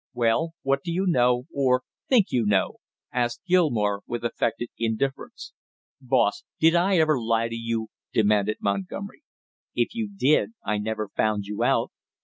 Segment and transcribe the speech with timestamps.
[0.15, 2.77] "Well, what do you know or think you know?"
[3.13, 5.53] asked Gilmore with affected indifference.
[6.01, 9.21] "Boss, did I ever lie to you?" demanded Montgomery.
[9.75, 11.91] "If you did I never found you out."